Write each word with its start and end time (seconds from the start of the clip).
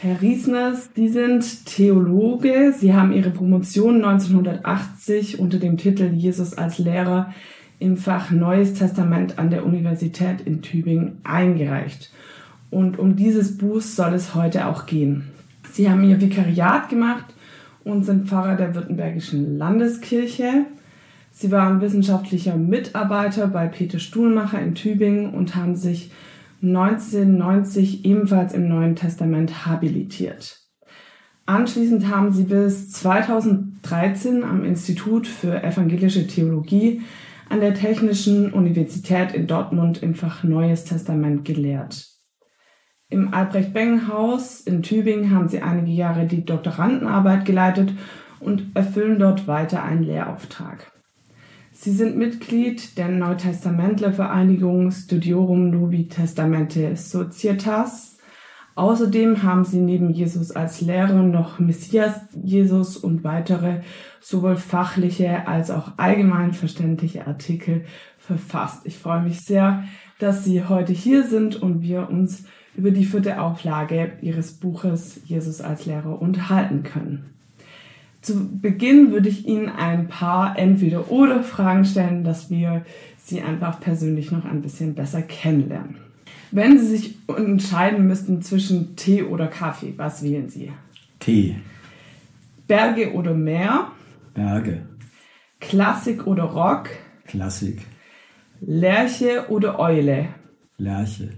Herr 0.00 0.20
Riesners, 0.20 0.90
Sie 0.94 1.08
sind 1.08 1.66
Theologe. 1.66 2.74
Sie 2.76 2.94
haben 2.94 3.12
Ihre 3.12 3.30
Promotion 3.30 4.04
1980 4.04 5.38
unter 5.38 5.58
dem 5.58 5.76
Titel 5.76 6.12
Jesus 6.12 6.54
als 6.54 6.78
Lehrer 6.78 7.32
im 7.78 7.96
Fach 7.96 8.30
Neues 8.30 8.74
Testament 8.74 9.38
an 9.38 9.50
der 9.50 9.64
Universität 9.64 10.40
in 10.42 10.62
Tübingen 10.62 11.18
eingereicht. 11.24 12.12
Und 12.70 12.98
um 12.98 13.16
dieses 13.16 13.56
Buch 13.56 13.80
soll 13.80 14.14
es 14.14 14.34
heute 14.34 14.66
auch 14.66 14.86
gehen. 14.86 15.30
Sie 15.72 15.88
haben 15.88 16.04
Ihr 16.04 16.20
Vikariat 16.20 16.88
gemacht 16.88 17.24
und 17.88 18.04
sind 18.04 18.28
Pfarrer 18.28 18.56
der 18.56 18.74
Württembergischen 18.74 19.56
Landeskirche. 19.58 20.66
Sie 21.30 21.50
waren 21.50 21.80
wissenschaftlicher 21.80 22.56
Mitarbeiter 22.56 23.46
bei 23.48 23.66
Peter 23.66 23.98
Stuhlmacher 23.98 24.60
in 24.60 24.74
Tübingen 24.74 25.34
und 25.34 25.54
haben 25.54 25.76
sich 25.76 26.10
1990 26.62 28.04
ebenfalls 28.04 28.52
im 28.52 28.68
Neuen 28.68 28.96
Testament 28.96 29.66
habilitiert. 29.66 30.58
Anschließend 31.46 32.08
haben 32.08 32.32
sie 32.32 32.44
bis 32.44 32.92
2013 32.92 34.44
am 34.44 34.64
Institut 34.64 35.26
für 35.26 35.62
evangelische 35.62 36.26
Theologie 36.26 37.02
an 37.48 37.60
der 37.60 37.74
Technischen 37.74 38.52
Universität 38.52 39.32
in 39.32 39.46
Dortmund 39.46 40.02
im 40.02 40.14
Fach 40.14 40.42
Neues 40.42 40.84
Testament 40.84 41.44
gelehrt. 41.44 42.17
Im 43.10 43.32
Albrecht-Bengen-Haus 43.32 44.60
in 44.60 44.82
Tübingen 44.82 45.30
haben 45.34 45.48
sie 45.48 45.62
einige 45.62 45.90
Jahre 45.90 46.26
die 46.26 46.44
Doktorandenarbeit 46.44 47.46
geleitet 47.46 47.94
und 48.38 48.76
erfüllen 48.76 49.18
dort 49.18 49.46
weiter 49.46 49.82
einen 49.82 50.02
Lehrauftrag. 50.02 50.92
Sie 51.72 51.92
sind 51.92 52.18
Mitglied 52.18 52.98
der 52.98 53.08
Neutestamentlervereinigung 53.08 54.90
Studiorum 54.90 55.70
Novi 55.70 56.08
Testamente 56.08 56.96
Societas. 56.96 58.18
Außerdem 58.74 59.42
haben 59.42 59.64
sie 59.64 59.80
neben 59.80 60.10
Jesus 60.10 60.50
als 60.50 60.82
Lehrer 60.82 61.22
noch 61.22 61.58
Messias 61.58 62.20
Jesus 62.34 62.98
und 62.98 63.24
weitere 63.24 63.80
sowohl 64.20 64.56
fachliche 64.56 65.48
als 65.48 65.70
auch 65.70 65.92
allgemein 65.96 66.52
verständliche 66.52 67.26
Artikel 67.26 67.86
verfasst. 68.18 68.82
Ich 68.84 68.98
freue 68.98 69.22
mich 69.22 69.40
sehr, 69.40 69.84
dass 70.18 70.44
Sie 70.44 70.64
heute 70.64 70.92
hier 70.92 71.24
sind 71.24 71.56
und 71.56 71.80
wir 71.80 72.10
uns 72.10 72.44
über 72.78 72.92
die 72.92 73.04
vierte 73.04 73.42
Auflage 73.42 74.12
Ihres 74.22 74.52
Buches 74.52 75.20
Jesus 75.24 75.60
als 75.60 75.84
Lehrer 75.84 76.22
unterhalten 76.22 76.84
können. 76.84 77.26
Zu 78.22 78.48
Beginn 78.60 79.10
würde 79.10 79.28
ich 79.28 79.46
Ihnen 79.48 79.68
ein 79.68 80.06
paar 80.06 80.56
Entweder-Oder-Fragen 80.56 81.84
stellen, 81.84 82.22
dass 82.22 82.50
wir 82.50 82.84
Sie 83.18 83.42
einfach 83.42 83.80
persönlich 83.80 84.30
noch 84.30 84.44
ein 84.44 84.62
bisschen 84.62 84.94
besser 84.94 85.22
kennenlernen. 85.22 85.96
Wenn 86.52 86.78
Sie 86.78 86.86
sich 86.86 87.18
entscheiden 87.36 88.06
müssten 88.06 88.42
zwischen 88.42 88.94
Tee 88.94 89.24
oder 89.24 89.48
Kaffee, 89.48 89.94
was 89.96 90.22
wählen 90.22 90.48
Sie? 90.48 90.70
Tee. 91.18 91.56
Berge 92.68 93.12
oder 93.12 93.34
Meer? 93.34 93.88
Berge. 94.34 94.82
Klassik 95.60 96.28
oder 96.28 96.44
Rock? 96.44 96.90
Klassik. 97.26 97.80
Lerche 98.60 99.46
oder 99.48 99.80
Eule? 99.80 100.28
Lerche. 100.78 101.30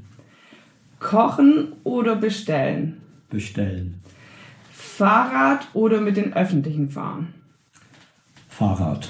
Kochen 1.01 1.73
oder 1.83 2.15
bestellen? 2.15 3.01
Bestellen. 3.31 4.01
Fahrrad 4.71 5.67
oder 5.73 6.01
mit 6.01 6.17
den 6.17 6.35
Öffentlichen 6.35 6.91
fahren? 6.91 7.35
Fahrrad. 8.49 9.09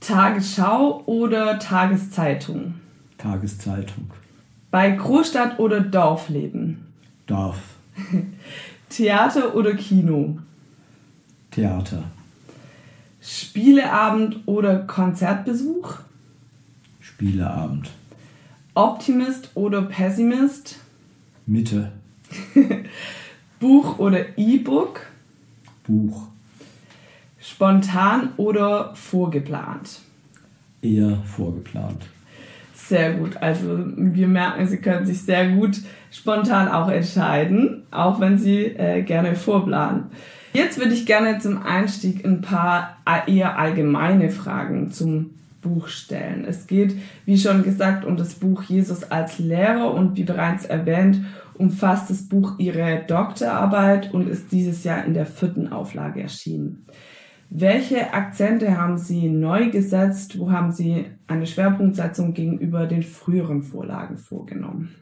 Tagesschau 0.00 1.04
oder 1.06 1.58
Tageszeitung? 1.58 2.74
Tageszeitung. 3.16 4.10
Bei 4.70 4.90
Großstadt 4.90 5.58
oder 5.60 5.80
Dorfleben? 5.80 6.84
Dorf. 7.26 7.58
Theater 8.88 9.54
oder 9.54 9.74
Kino? 9.74 10.38
Theater. 11.52 12.02
Spieleabend 13.20 14.40
oder 14.46 14.80
Konzertbesuch? 14.80 15.94
Spieleabend. 17.00 17.90
Optimist 18.76 19.50
oder 19.54 19.80
Pessimist? 19.80 20.76
Mitte. 21.46 21.92
Buch 23.60 23.98
oder 23.98 24.38
E-Book? 24.38 25.00
Buch. 25.86 26.26
Spontan 27.40 28.34
oder 28.36 28.94
vorgeplant? 28.94 30.00
Eher 30.82 31.22
vorgeplant. 31.24 32.04
Sehr 32.74 33.14
gut. 33.14 33.38
Also 33.38 33.78
wir 33.96 34.28
merken, 34.28 34.66
Sie 34.66 34.76
können 34.76 35.06
sich 35.06 35.22
sehr 35.22 35.48
gut 35.48 35.80
spontan 36.10 36.68
auch 36.68 36.90
entscheiden, 36.90 37.84
auch 37.90 38.20
wenn 38.20 38.36
Sie 38.36 38.64
äh, 38.64 39.00
gerne 39.02 39.36
vorplanen. 39.36 40.04
Jetzt 40.52 40.78
würde 40.78 40.92
ich 40.92 41.06
gerne 41.06 41.38
zum 41.38 41.62
Einstieg 41.62 42.26
ein 42.26 42.42
paar 42.42 42.98
eher 43.26 43.58
allgemeine 43.58 44.28
Fragen 44.28 44.92
zum 44.92 45.30
Buch 45.66 45.88
stellen. 45.88 46.44
Es 46.46 46.66
geht, 46.66 46.96
wie 47.24 47.38
schon 47.38 47.62
gesagt, 47.62 48.04
um 48.04 48.16
das 48.16 48.34
Buch 48.34 48.62
Jesus 48.62 49.04
als 49.10 49.38
Lehrer 49.38 49.92
und 49.92 50.16
wie 50.16 50.24
bereits 50.24 50.64
erwähnt, 50.64 51.20
umfasst 51.54 52.10
das 52.10 52.28
Buch 52.28 52.58
ihre 52.58 53.04
Doktorarbeit 53.06 54.14
und 54.14 54.28
ist 54.28 54.52
dieses 54.52 54.84
Jahr 54.84 55.04
in 55.04 55.14
der 55.14 55.26
vierten 55.26 55.72
Auflage 55.72 56.22
erschienen. 56.22 56.84
Welche 57.50 58.12
Akzente 58.12 58.76
haben 58.76 58.98
Sie 58.98 59.28
neu 59.28 59.70
gesetzt? 59.70 60.38
Wo 60.38 60.50
haben 60.50 60.72
Sie 60.72 61.06
eine 61.26 61.46
Schwerpunktsetzung 61.46 62.34
gegenüber 62.34 62.86
den 62.86 63.02
früheren 63.02 63.62
Vorlagen 63.62 64.18
vorgenommen? 64.18 64.94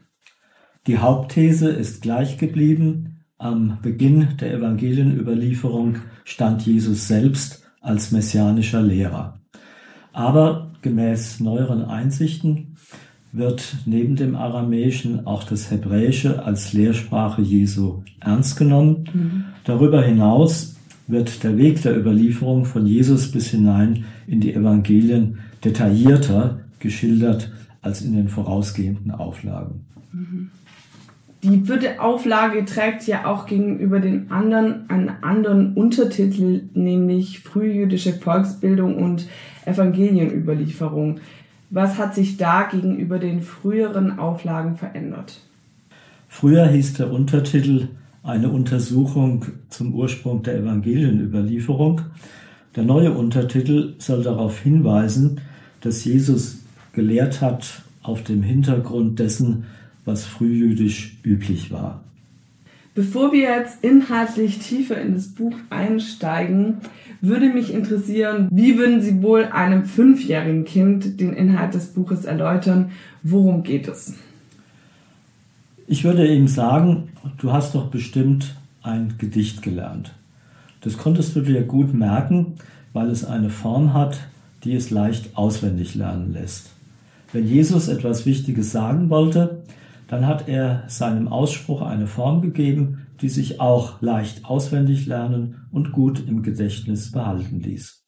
Die 0.87 0.99
Hauptthese 0.99 1.69
ist 1.69 2.01
gleich 2.01 2.37
geblieben. 2.37 3.21
Am 3.37 3.79
Beginn 3.81 4.37
der 4.39 4.53
Evangelienüberlieferung 4.53 5.97
stand 6.23 6.65
Jesus 6.65 7.07
selbst 7.07 7.63
als 7.81 8.11
messianischer 8.11 8.81
Lehrer. 8.81 9.39
Aber 10.15 10.71
gemäß 10.81 11.41
neueren 11.41 11.83
Einsichten 11.83 12.77
wird 13.33 13.75
neben 13.85 14.15
dem 14.15 14.37
Aramäischen 14.37 15.27
auch 15.27 15.43
das 15.43 15.69
Hebräische 15.69 16.45
als 16.45 16.71
Lehrsprache 16.71 17.41
Jesu 17.41 18.01
ernst 18.21 18.55
genommen. 18.55 19.09
Mhm. 19.13 19.43
Darüber 19.65 20.01
hinaus 20.01 20.77
wird 21.07 21.43
der 21.43 21.57
Weg 21.57 21.81
der 21.81 21.97
Überlieferung 21.97 22.63
von 22.63 22.87
Jesus 22.87 23.29
bis 23.29 23.49
hinein 23.49 24.05
in 24.25 24.39
die 24.39 24.53
Evangelien 24.53 25.39
detaillierter 25.65 26.61
geschildert 26.79 27.51
als 27.81 28.01
in 28.01 28.15
den 28.15 28.29
vorausgehenden 28.29 29.11
Auflagen. 29.11 29.81
Mhm. 30.13 30.49
Die 31.45 31.61
vierte 31.63 32.01
Auflage 32.01 32.65
trägt 32.65 33.05
ja 33.05 33.27
auch 33.27 33.45
gegenüber 33.45 33.99
den 33.99 34.31
anderen 34.31 34.89
einen 34.89 35.11
anderen 35.21 35.75
Untertitel, 35.75 36.63
nämlich 36.73 37.41
frühjüdische 37.41 38.13
Volksbildung 38.13 38.97
und 38.97 39.27
Evangelienüberlieferung. 39.65 41.19
Was 41.69 41.99
hat 41.99 42.15
sich 42.15 42.37
da 42.37 42.63
gegenüber 42.63 43.19
den 43.19 43.41
früheren 43.43 44.17
Auflagen 44.17 44.75
verändert? 44.75 45.39
Früher 46.27 46.65
hieß 46.67 46.93
der 46.93 47.11
Untertitel 47.11 47.89
eine 48.23 48.49
Untersuchung 48.49 49.45
zum 49.69 49.93
Ursprung 49.93 50.41
der 50.41 50.57
Evangelienüberlieferung. 50.57 52.01
Der 52.75 52.85
neue 52.85 53.11
Untertitel 53.11 53.93
soll 53.99 54.23
darauf 54.23 54.61
hinweisen, 54.61 55.41
dass 55.81 56.05
Jesus 56.05 56.63
gelehrt 56.93 57.41
hat 57.41 57.83
auf 58.01 58.23
dem 58.23 58.41
Hintergrund 58.41 59.19
dessen, 59.19 59.65
was 60.05 60.25
frühjüdisch 60.25 61.17
üblich 61.23 61.71
war. 61.71 62.03
Bevor 62.93 63.33
wir 63.33 63.41
jetzt 63.41 63.83
inhaltlich 63.83 64.59
tiefer 64.59 65.01
in 65.01 65.15
das 65.15 65.27
Buch 65.27 65.53
einsteigen, 65.69 66.77
würde 67.19 67.49
mich 67.49 67.73
interessieren, 67.73 68.47
wie 68.51 68.77
würden 68.77 69.01
Sie 69.01 69.21
wohl 69.21 69.45
einem 69.45 69.85
fünfjährigen 69.85 70.63
Kind 70.63 71.19
den 71.19 71.33
Inhalt 71.33 71.73
des 71.73 71.87
Buches 71.87 72.23
erläutern? 72.23 72.91
Worum 73.23 73.63
geht 73.63 73.87
es? 73.87 74.13
Ich 75.87 76.03
würde 76.03 76.25
ihm 76.25 76.47
sagen, 76.47 77.09
du 77.37 77.51
hast 77.51 77.75
doch 77.75 77.87
bestimmt 77.87 78.55
ein 78.81 79.15
Gedicht 79.17 79.61
gelernt. 79.61 80.13
Das 80.81 80.97
konntest 80.97 81.35
du 81.35 81.41
dir 81.41 81.63
gut 81.63 81.93
merken, 81.93 82.53
weil 82.93 83.09
es 83.09 83.25
eine 83.25 83.49
Form 83.49 83.93
hat, 83.93 84.19
die 84.63 84.73
es 84.73 84.89
leicht 84.89 85.35
auswendig 85.35 85.95
lernen 85.95 86.31
lässt. 86.31 86.71
Wenn 87.33 87.47
Jesus 87.47 87.87
etwas 87.87 88.25
Wichtiges 88.25 88.71
sagen 88.71 89.09
wollte, 89.09 89.63
dann 90.07 90.27
hat 90.27 90.47
er 90.47 90.83
seinem 90.87 91.27
Ausspruch 91.27 91.81
eine 91.81 92.07
Form 92.07 92.41
gegeben, 92.41 93.07
die 93.21 93.29
sich 93.29 93.59
auch 93.59 94.01
leicht 94.01 94.45
auswendig 94.45 95.05
lernen 95.05 95.67
und 95.71 95.91
gut 95.91 96.27
im 96.27 96.43
Gedächtnis 96.43 97.11
behalten 97.11 97.59
ließ. 97.59 98.03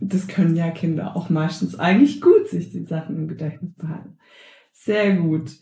Das 0.00 0.26
können 0.26 0.56
ja 0.56 0.70
Kinder 0.70 1.16
auch 1.16 1.30
meistens 1.30 1.78
eigentlich 1.78 2.20
gut, 2.20 2.48
sich 2.48 2.70
die 2.70 2.84
Sachen 2.84 3.16
im 3.16 3.28
Gedächtnis 3.28 3.74
behalten. 3.74 4.18
Sehr 4.72 5.16
gut. 5.16 5.52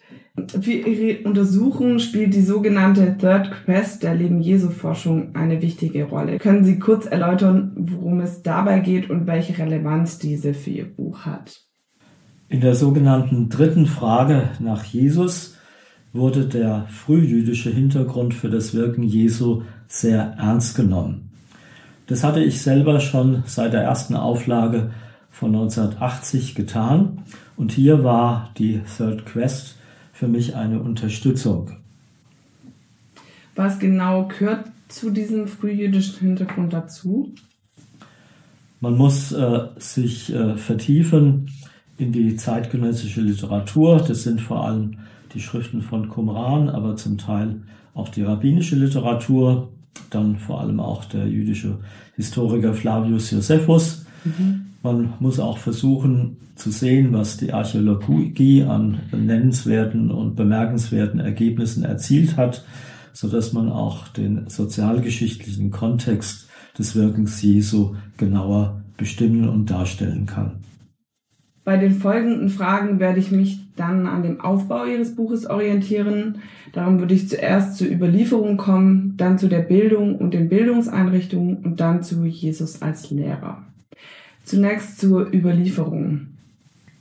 Für 0.61 0.72
Ihre 0.72 1.22
Untersuchung 1.26 2.00
spielt 2.00 2.34
die 2.34 2.43
sogenannte 2.43 3.16
Third 3.16 3.52
Quest 3.52 4.02
der 4.02 4.16
Leben 4.16 4.40
Jesu 4.40 4.70
Forschung 4.70 5.37
eine 5.37 5.62
wichtige 5.62 6.05
Rolle. 6.05 6.38
Können 6.38 6.64
Sie 6.64 6.81
kurz 6.81 7.06
erläutern, 7.06 7.72
worum 7.76 8.20
es 8.20 8.43
dabei 8.43 8.81
geht 8.81 9.08
und 9.08 9.28
welche 9.28 9.56
Relevanz 9.56 10.19
diese 10.19 10.52
für 10.52 10.70
Ihr 10.70 10.93
Buch 10.93 11.20
hat? 11.20 11.63
In 12.49 12.61
der 12.61 12.75
sogenannten 12.75 13.49
dritten 13.49 13.87
Frage 13.87 14.50
nach 14.58 14.85
Jesus 14.85 15.56
wurde 16.12 16.46
der 16.46 16.87
frühjüdische 16.88 17.70
Hintergrund 17.70 18.35
für 18.35 18.50
das 18.50 18.75
Wirken 18.75 19.02
Jesu 19.02 19.62
sehr 19.88 20.35
ernst 20.38 20.76
genommen. 20.76 21.31
Das 22.06 22.23
hatte 22.23 22.44
ich 22.44 22.61
selber 22.61 23.00
schon 23.00 23.43
seit 23.46 23.73
der 23.73 23.82
ersten 23.82 24.14
Auflage 24.14 24.93
von 25.31 25.55
1980 25.55 26.55
getan 26.55 27.23
und 27.56 27.73
hier 27.73 28.05
war 28.05 28.50
die 28.58 28.82
Third 28.97 29.25
Quest 29.25 29.76
für 30.12 30.29
mich 30.29 30.55
eine 30.55 30.81
Unterstützung. 30.81 31.73
Was 33.56 33.79
genau 33.79 34.29
gehört 34.29 34.67
zu 34.88 35.11
diesem 35.11 35.49
frühjüdischen 35.49 36.20
Hintergrund 36.20 36.73
dazu? 36.73 37.32
Man 38.81 38.97
muss 38.97 39.32
äh, 39.32 39.61
sich 39.79 40.32
äh, 40.32 40.56
vertiefen 40.56 41.50
in 41.96 42.12
die 42.12 42.37
zeitgenössische 42.37 43.20
Literatur. 43.20 43.99
Das 44.06 44.23
sind 44.23 44.41
vor 44.41 44.64
allem 44.64 44.99
die 45.35 45.41
Schriften 45.41 45.82
von 45.82 46.08
Qumran, 46.08 46.69
aber 46.69 46.96
zum 46.96 47.19
Teil 47.19 47.56
auch 47.94 48.08
die 48.08 48.23
rabbinische 48.23 48.76
Literatur, 48.76 49.69
dann 50.11 50.37
vor 50.37 50.61
allem 50.61 50.81
auch 50.81 51.05
der 51.05 51.26
jüdische 51.26 51.79
Historiker 52.17 52.75
Flavius 52.75 53.31
Josephus. 53.31 54.05
Mhm. 54.25 54.67
Man 54.82 55.14
muss 55.19 55.38
auch 55.41 55.58
versuchen 55.58 56.37
zu 56.56 56.70
sehen, 56.70 57.12
was 57.12 57.37
die 57.37 57.52
Archäologie 57.52 58.64
an 58.64 59.00
nennenswerten 59.12 60.11
und 60.11 60.37
bemerkenswerten 60.37 61.20
Ergebnissen 61.20 61.85
erzielt 61.85 62.37
hat, 62.37 62.64
so 63.12 63.29
dass 63.29 63.52
man 63.52 63.70
auch 63.70 64.08
den 64.08 64.49
sozialgeschichtlichen 64.49 65.70
Kontext 65.70 66.49
des 66.79 66.94
Wirkens 66.94 67.40
Jesu 67.43 67.94
genauer 68.17 68.82
bestimmen 68.97 69.49
und 69.49 69.70
darstellen 69.70 70.26
kann. 70.26 70.64
Bei 71.64 71.78
den 71.78 71.94
folgenden 71.94 72.50
Fragen 72.50 73.00
werde 73.00 73.19
ich 73.19 73.31
mich 73.31 73.58
dann 73.75 74.06
an 74.06 74.22
dem 74.22 74.40
Aufbau 74.40 74.84
Ihres 74.84 75.16
Buches 75.16 75.46
orientieren. 75.46 76.43
Darum 76.72 77.00
würde 77.00 77.14
ich 77.14 77.28
zuerst 77.28 77.78
zur 77.78 77.88
Überlieferung 77.88 78.58
kommen, 78.58 79.14
dann 79.16 79.38
zu 79.38 79.49
der 79.49 79.61
Bildung 79.61 80.16
und 80.16 80.34
den 80.34 80.50
Bildungseinrichtungen 80.50 81.56
und 81.64 81.81
dann 81.81 82.02
zu 82.02 82.25
Jesus 82.26 82.82
als 82.82 83.11
Lehrer. 83.11 83.62
Zunächst 84.44 85.00
zur 85.00 85.32
Überlieferung. 85.32 86.26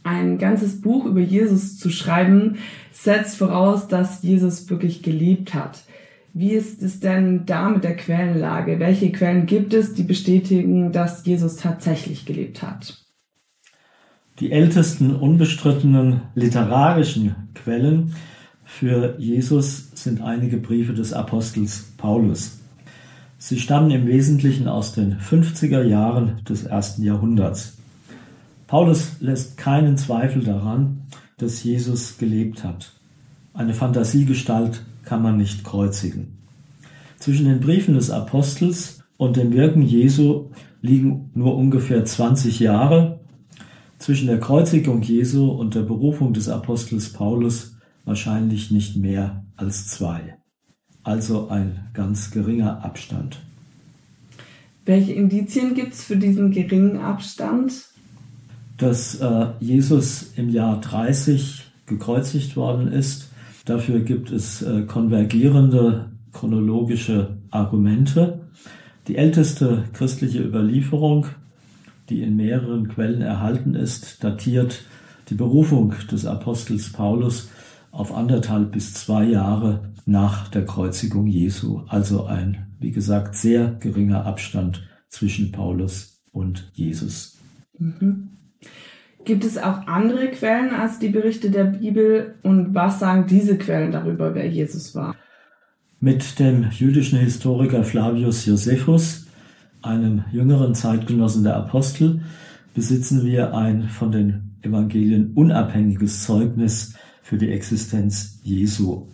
Ein 0.03 0.37
ganzes 0.37 0.79
Buch 0.79 1.05
über 1.05 1.19
Jesus 1.19 1.77
zu 1.77 1.89
schreiben, 1.89 2.57
setzt 2.91 3.37
voraus, 3.37 3.89
dass 3.89 4.23
Jesus 4.23 4.69
wirklich 4.69 5.03
gelebt 5.03 5.53
hat. 5.53 5.83
Wie 6.33 6.51
ist 6.51 6.81
es 6.81 7.01
denn 7.01 7.45
da 7.45 7.69
mit 7.69 7.83
der 7.83 7.95
Quellenlage? 7.95 8.79
Welche 8.79 9.11
Quellen 9.11 9.45
gibt 9.45 9.73
es, 9.73 9.93
die 9.93 10.03
bestätigen, 10.03 10.91
dass 10.93 11.25
Jesus 11.25 11.57
tatsächlich 11.57 12.25
gelebt 12.25 12.63
hat? 12.63 13.02
Die 14.39 14.51
ältesten 14.51 15.15
unbestrittenen 15.15 16.21
literarischen 16.33 17.35
Quellen 17.53 18.15
für 18.65 19.15
Jesus 19.19 19.91
sind 19.93 20.21
einige 20.21 20.57
Briefe 20.57 20.93
des 20.93 21.13
Apostels 21.13 21.91
Paulus. 21.97 22.59
Sie 23.37 23.59
stammen 23.59 23.91
im 23.91 24.07
Wesentlichen 24.07 24.67
aus 24.67 24.93
den 24.93 25.19
50er 25.19 25.83
Jahren 25.83 26.43
des 26.49 26.63
ersten 26.63 27.03
Jahrhunderts. 27.03 27.77
Paulus 28.65 29.17
lässt 29.19 29.57
keinen 29.57 29.97
Zweifel 29.97 30.43
daran, 30.43 31.01
dass 31.37 31.63
Jesus 31.63 32.17
gelebt 32.17 32.63
hat. 32.63 32.91
Eine 33.53 33.75
Fantasiegestalt 33.75 34.81
kann 35.03 35.21
man 35.21 35.37
nicht 35.37 35.63
kreuzigen. 35.63 36.29
Zwischen 37.19 37.45
den 37.45 37.59
Briefen 37.59 37.93
des 37.93 38.09
Apostels 38.09 39.03
und 39.17 39.37
dem 39.37 39.53
Wirken 39.53 39.83
Jesu 39.83 40.45
liegen 40.81 41.29
nur 41.35 41.55
ungefähr 41.55 42.03
20 42.03 42.59
Jahre, 42.59 43.19
zwischen 44.03 44.27
der 44.27 44.39
Kreuzigung 44.39 45.01
Jesu 45.01 45.49
und 45.49 45.75
der 45.75 45.81
Berufung 45.81 46.33
des 46.33 46.49
Apostels 46.49 47.13
Paulus 47.13 47.77
wahrscheinlich 48.05 48.71
nicht 48.71 48.97
mehr 48.97 49.45
als 49.55 49.87
zwei 49.87 50.37
also 51.03 51.49
ein 51.49 51.89
ganz 51.93 52.31
geringer 52.31 52.83
Abstand. 52.83 53.39
Welche 54.85 55.13
Indizien 55.13 55.75
gibt 55.75 55.93
es 55.93 56.03
für 56.03 56.17
diesen 56.17 56.51
geringen 56.51 56.97
Abstand? 56.97 57.73
Dass 58.77 59.15
äh, 59.15 59.47
Jesus 59.59 60.33
im 60.35 60.49
Jahr 60.49 60.81
30 60.81 61.63
gekreuzigt 61.85 62.55
worden 62.55 62.87
ist. 62.87 63.29
Dafür 63.65 63.99
gibt 63.99 64.31
es 64.31 64.61
äh, 64.61 64.83
konvergierende 64.83 66.11
chronologische 66.33 67.37
Argumente. 67.51 68.41
Die 69.07 69.15
älteste 69.15 69.85
christliche 69.93 70.41
Überlieferung, 70.41 71.27
die 72.09 72.21
in 72.21 72.35
mehreren 72.35 72.87
Quellen 72.87 73.21
erhalten 73.21 73.75
ist, 73.75 74.23
datiert 74.23 74.83
die 75.29 75.35
Berufung 75.35 75.93
des 76.11 76.25
Apostels 76.25 76.91
Paulus 76.91 77.49
auf 77.91 78.13
anderthalb 78.13 78.71
bis 78.71 78.93
zwei 78.93 79.23
Jahre 79.23 79.91
nach 80.05 80.47
der 80.49 80.65
Kreuzigung 80.65 81.27
Jesu. 81.27 81.83
Also 81.87 82.25
ein, 82.25 82.67
wie 82.79 82.91
gesagt, 82.91 83.35
sehr 83.35 83.75
geringer 83.79 84.25
Abstand 84.25 84.87
zwischen 85.09 85.51
Paulus 85.51 86.21
und 86.31 86.71
Jesus. 86.73 87.37
Mhm. 87.77 88.29
Gibt 89.25 89.45
es 89.45 89.57
auch 89.57 89.87
andere 89.87 90.27
Quellen 90.31 90.71
als 90.71 90.99
die 90.99 91.09
Berichte 91.09 91.49
der 91.49 91.63
Bibel 91.65 92.35
und 92.43 92.75
was 92.75 92.99
sagen 92.99 93.25
diese 93.27 93.57
Quellen 93.57 93.91
darüber, 93.91 94.35
wer 94.35 94.47
Jesus 94.47 94.93
war? 94.95 95.15
Mit 96.01 96.39
dem 96.39 96.69
jüdischen 96.71 97.19
Historiker 97.19 97.85
Flavius 97.85 98.45
Josephus, 98.45 99.22
einem 99.83 100.23
jüngeren 100.31 100.75
Zeitgenossen 100.75 101.43
der 101.43 101.55
Apostel, 101.55 102.21
besitzen 102.73 103.25
wir 103.25 103.53
ein 103.53 103.83
von 103.83 104.11
den 104.11 104.55
Evangelien 104.61 105.33
unabhängiges 105.35 106.23
Zeugnis 106.23 106.95
für 107.21 107.37
die 107.37 107.51
Existenz 107.51 108.39
Jesu. 108.43 109.07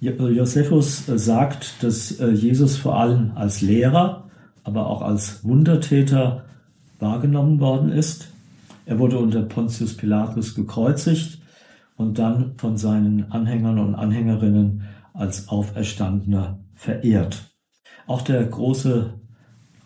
Josephus 0.00 1.08
äh, 1.08 1.18
sagt, 1.18 1.82
dass 1.82 2.18
äh, 2.20 2.30
Jesus 2.30 2.76
vor 2.76 2.98
allem 2.98 3.32
als 3.34 3.60
Lehrer, 3.60 4.30
aber 4.64 4.86
auch 4.86 5.02
als 5.02 5.44
Wundertäter 5.44 6.44
wahrgenommen 6.98 7.60
worden 7.60 7.92
ist. 7.92 8.28
Er 8.86 8.98
wurde 8.98 9.18
unter 9.18 9.42
Pontius 9.42 9.96
Pilatus 9.96 10.54
gekreuzigt 10.54 11.40
und 11.96 12.18
dann 12.18 12.54
von 12.56 12.76
seinen 12.76 13.30
Anhängern 13.30 13.78
und 13.78 13.94
Anhängerinnen 13.94 14.82
als 15.12 15.48
Auferstandener 15.48 16.58
verehrt. 16.74 17.50
Auch 18.06 18.22
der 18.22 18.42
große 18.44 19.19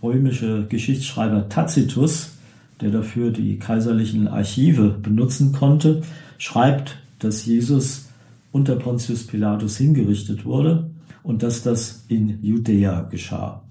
römische 0.05 0.67
Geschichtsschreiber 0.69 1.49
Tacitus, 1.49 2.33
der 2.81 2.91
dafür 2.91 3.31
die 3.31 3.59
kaiserlichen 3.59 4.29
Archive 4.29 4.91
benutzen 4.91 5.53
konnte, 5.53 6.03
schreibt, 6.39 6.99
dass 7.19 7.47
Jesus 7.47 8.07
unter 8.53 8.77
Pontius 8.77 9.27
Pilatus 9.27 9.79
hingerichtet 9.79 10.45
wurde 10.45 10.91
und 11.23 11.43
dass 11.43 11.63
das 11.63 12.05
in 12.09 12.39
Judäa 12.43 13.03
geschah. 13.11 13.63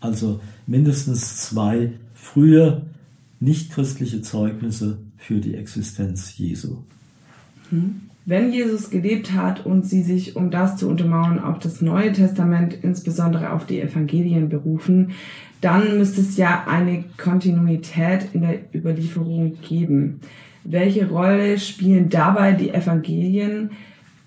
Also 0.00 0.40
mindestens 0.66 1.36
zwei 1.42 1.92
frühe 2.14 2.82
nichtchristliche 3.38 4.22
Zeugnisse 4.22 4.98
für 5.18 5.40
die 5.40 5.54
Existenz 5.54 6.38
Jesu. 6.38 6.78
Hm. 7.70 8.02
Wenn 8.28 8.52
Jesus 8.52 8.90
gelebt 8.90 9.32
hat 9.32 9.64
und 9.64 9.86
sie 9.86 10.02
sich, 10.02 10.36
um 10.36 10.50
das 10.50 10.76
zu 10.76 10.88
untermauern, 10.88 11.38
auf 11.38 11.58
das 11.60 11.80
Neue 11.80 12.12
Testament, 12.12 12.76
insbesondere 12.82 13.52
auf 13.52 13.66
die 13.66 13.80
Evangelien 13.80 14.48
berufen, 14.48 15.12
dann 15.60 15.96
müsste 15.96 16.20
es 16.20 16.36
ja 16.36 16.66
eine 16.68 17.04
Kontinuität 17.16 18.28
in 18.34 18.42
der 18.42 18.58
Überlieferung 18.74 19.56
geben. 19.62 20.20
Welche 20.64 21.08
Rolle 21.08 21.58
spielen 21.58 22.08
dabei 22.10 22.52
die 22.52 22.70
Evangelien? 22.70 23.70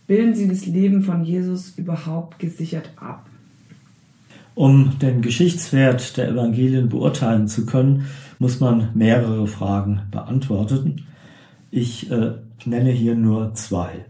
bilden 0.10 0.34
sie 0.34 0.48
das 0.48 0.66
Leben 0.66 1.04
von 1.04 1.24
Jesus 1.24 1.78
überhaupt 1.78 2.40
gesichert 2.40 2.90
ab? 2.96 3.28
Um 4.56 4.98
den 5.00 5.22
Geschichtswert 5.22 6.18
der 6.18 6.30
Evangelien 6.30 6.90
beurteilen 6.90 7.48
zu 7.48 7.68
können, 7.68 8.08
muss 8.40 8.60
man 8.60 8.90
mehrere 8.96 9.46
Fragen 9.46 10.02
beantworten. 10.10 11.06
Ich 11.70 12.10
äh, 12.10 12.32
nenne 12.66 12.92
hier 12.92 13.16
nur 13.16 13.54
zwei. 13.54 14.06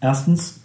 Erstens, 0.00 0.62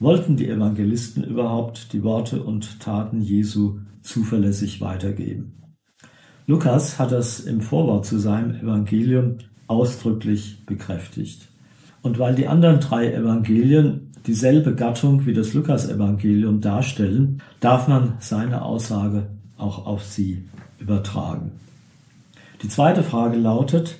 wollten 0.00 0.36
die 0.36 0.48
Evangelisten 0.48 1.24
überhaupt 1.24 1.92
die 1.92 2.02
Worte 2.02 2.42
und 2.42 2.80
Taten 2.80 3.20
Jesu 3.20 3.78
zuverlässig 4.02 4.80
weitergeben? 4.80 5.52
Lukas 6.46 6.98
hat 6.98 7.12
das 7.12 7.40
im 7.40 7.60
Vorwort 7.60 8.06
zu 8.06 8.18
seinem 8.18 8.54
Evangelium 8.54 9.38
ausdrücklich 9.66 10.64
bekräftigt. 10.64 11.48
Und 12.00 12.18
weil 12.18 12.34
die 12.34 12.46
anderen 12.46 12.80
drei 12.80 13.12
Evangelien 13.12 14.12
dieselbe 14.26 14.74
Gattung 14.74 15.26
wie 15.26 15.34
das 15.34 15.52
Lukasevangelium 15.54 16.60
darstellen, 16.60 17.42
darf 17.60 17.88
man 17.88 18.14
seine 18.20 18.62
Aussage 18.62 19.26
auch 19.56 19.86
auf 19.86 20.04
sie 20.04 20.44
übertragen. 20.78 21.52
Die 22.62 22.68
zweite 22.68 23.02
Frage 23.02 23.36
lautet, 23.36 23.96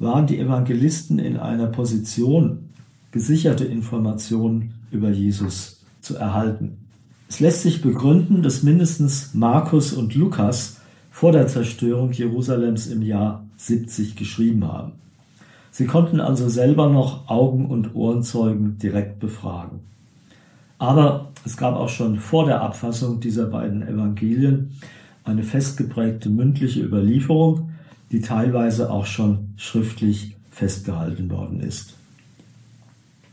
waren 0.00 0.26
die 0.26 0.40
Evangelisten 0.40 1.20
in 1.20 1.36
einer 1.36 1.66
Position, 1.66 2.70
gesicherte 3.12 3.64
Informationen 3.64 4.74
über 4.90 5.10
Jesus 5.10 5.80
zu 6.00 6.16
erhalten. 6.16 6.78
Es 7.28 7.38
lässt 7.38 7.62
sich 7.62 7.82
begründen, 7.82 8.42
dass 8.42 8.64
mindestens 8.64 9.34
Markus 9.34 9.92
und 9.92 10.14
Lukas 10.16 10.78
vor 11.12 11.30
der 11.30 11.46
Zerstörung 11.46 12.12
Jerusalems 12.12 12.88
im 12.88 13.02
Jahr 13.02 13.44
70 13.58 14.16
geschrieben 14.16 14.66
haben. 14.66 14.92
Sie 15.70 15.86
konnten 15.86 16.18
also 16.18 16.48
selber 16.48 16.88
noch 16.88 17.28
Augen- 17.28 17.66
und 17.66 17.94
Ohrenzeugen 17.94 18.78
direkt 18.78 19.20
befragen. 19.20 19.80
Aber 20.78 21.30
es 21.44 21.56
gab 21.56 21.76
auch 21.76 21.90
schon 21.90 22.16
vor 22.16 22.46
der 22.46 22.62
Abfassung 22.62 23.20
dieser 23.20 23.46
beiden 23.46 23.86
Evangelien 23.86 24.72
eine 25.24 25.42
festgeprägte 25.42 26.30
mündliche 26.30 26.82
Überlieferung, 26.82 27.69
die 28.12 28.20
teilweise 28.20 28.90
auch 28.90 29.06
schon 29.06 29.54
schriftlich 29.56 30.36
festgehalten 30.50 31.30
worden 31.30 31.60
ist. 31.60 31.96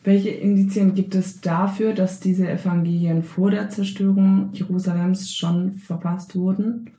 Welche 0.04 0.30
Indizien 0.30 0.96
gibt 0.96 1.16
es 1.16 1.42
dafür, 1.42 1.94
dass 1.94 2.22
diese 2.22 2.50
Evangelien 2.50 3.24
vor 3.24 3.52
der 3.52 3.70
Zerstörung 3.70 4.52
Jerusalems 4.54 5.34
schon 5.34 5.74
verfasst 5.74 6.36
wurden? 6.36 6.92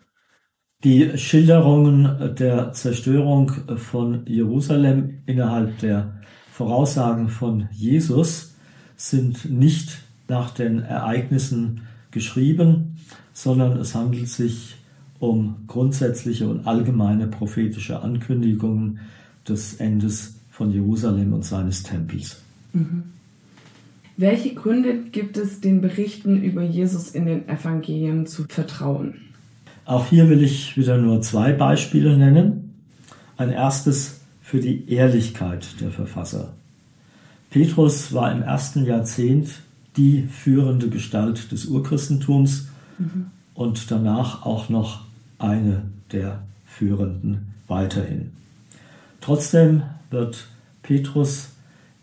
Die 0.85 1.17
Schilderungen 1.17 2.35
der 2.37 2.73
Zerstörung 2.73 3.51
von 3.77 4.27
Jerusalem 4.27 5.23
innerhalb 5.27 5.79
der 5.79 6.21
Voraussagen 6.53 7.29
von 7.29 7.69
Jesus 7.73 8.55
sind 8.97 9.51
nicht 9.51 10.03
nach 10.29 10.51
den 10.51 10.81
Ereignissen 10.81 11.83
geschrieben, 12.11 12.99
sondern 13.33 13.79
es 13.79 13.95
handelt 13.95 14.29
sich 14.29 14.78
um 15.19 15.57
grundsätzliche 15.67 16.49
und 16.49 16.67
allgemeine 16.67 17.27
prophetische 17.27 18.03
Ankündigungen 18.03 19.01
des 19.49 19.75
Endes 19.75 20.35
von 20.51 20.71
Jerusalem 20.73 21.33
und 21.33 21.45
seines 21.45 21.83
Tempels. 21.83 22.41
Mhm. 22.73 23.05
Welche 24.17 24.55
Gründe 24.55 24.99
gibt 25.13 25.37
es, 25.37 25.61
den 25.61 25.81
Berichten 25.81 26.43
über 26.43 26.63
Jesus 26.63 27.11
in 27.11 27.27
den 27.27 27.49
Evangelien 27.49 28.27
zu 28.27 28.45
vertrauen? 28.49 29.15
Auch 29.85 30.07
hier 30.07 30.29
will 30.29 30.43
ich 30.43 30.77
wieder 30.77 30.99
nur 30.99 31.23
zwei 31.23 31.53
Beispiele 31.53 32.19
nennen. 32.19 32.75
Ein 33.37 33.51
erstes 33.51 34.21
für 34.43 34.61
die 34.61 34.91
Ehrlichkeit 34.91 35.81
der 35.81 35.91
Verfasser. 35.91 36.53
Petrus 37.51 38.13
war 38.13 38.33
im 38.33 38.43
ersten 38.43 38.85
Jahrzehnt 38.85 39.51
die 39.97 40.23
führende 40.23 40.89
Gestalt 40.89 41.53
des 41.53 41.67
Urchristentums 41.67 42.69
mhm. 42.99 43.27
und 43.55 43.91
danach 43.91 44.45
auch 44.45 44.69
noch 44.69 45.08
eine 45.39 45.83
der 46.13 46.43
führenden 46.67 47.55
weiterhin. 47.67 48.33
Trotzdem 49.21 49.83
wird 50.11 50.47
Petrus 50.83 51.51